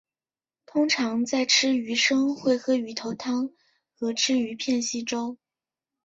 [0.65, 3.51] 通常在吃鱼生会喝鱼头汤
[3.93, 5.37] 和吃鱼片稀粥。